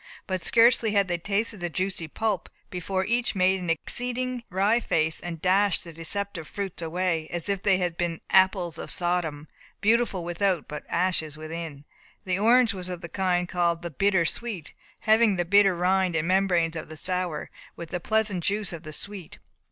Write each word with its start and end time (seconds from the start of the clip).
But 0.25 0.41
scarcely 0.41 0.93
had 0.93 1.07
they 1.07 1.19
tasted 1.19 1.57
the 1.59 1.69
juicy 1.69 2.07
pulp, 2.07 2.49
before 2.71 3.05
each 3.05 3.35
made 3.35 3.59
an 3.59 3.69
exceeding 3.69 4.43
wry 4.49 4.79
face, 4.79 5.19
and 5.19 5.39
dashed 5.39 5.83
the 5.83 5.93
deceptive 5.93 6.47
fruits 6.47 6.81
away, 6.81 7.27
as 7.29 7.47
if 7.47 7.61
they 7.61 7.77
had 7.77 7.97
been 7.97 8.19
apples 8.31 8.79
of 8.79 8.89
Sodom, 8.89 9.47
beautiful 9.79 10.23
without, 10.23 10.67
but 10.67 10.85
ashes 10.89 11.37
within. 11.37 11.85
The 12.25 12.39
orange 12.39 12.73
was 12.73 12.89
of 12.89 13.01
the 13.01 13.09
kind 13.09 13.47
called 13.47 13.83
the 13.83 13.91
"bitter 13.91 14.25
sweet," 14.25 14.73
having 15.01 15.35
the 15.35 15.45
bitter 15.45 15.75
rind 15.75 16.15
and 16.15 16.27
membranes 16.27 16.75
of 16.75 16.89
the 16.89 16.97
sour, 16.97 17.51
with 17.75 17.89
the 17.89 17.99
pleasant 17.99 18.43
juice 18.43 18.73
of 18.73 18.81
the 18.81 18.93
sweet. 18.93 19.37